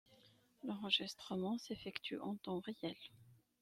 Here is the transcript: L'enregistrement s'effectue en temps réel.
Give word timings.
L'enregistrement 0.63 1.59
s'effectue 1.59 2.17
en 2.21 2.35
temps 2.37 2.57
réel. 2.59 2.95